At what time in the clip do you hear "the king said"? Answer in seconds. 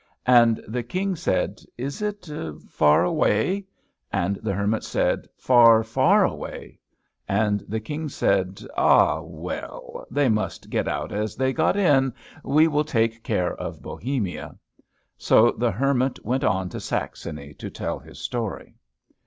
0.67-1.61, 7.67-8.63